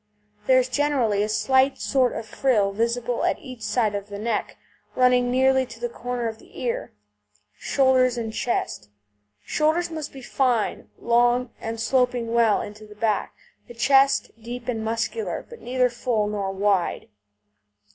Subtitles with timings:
[0.47, 4.57] There is generally a slight sort of frill visible at each side of the neck,
[4.95, 6.93] running nearly to the corner of the ear.
[7.59, 8.89] SHOULDERS AND CHEST
[9.45, 13.35] Shoulders must be fine, long, and sloping well into the back;
[13.67, 17.07] the chest deep and muscular, but neither full nor wide.